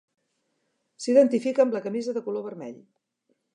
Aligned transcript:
S'identifica 1.03 1.63
amb 1.65 1.77
la 1.79 1.83
camisa 1.89 2.17
de 2.19 2.25
color 2.31 2.47
vermell. 2.51 2.83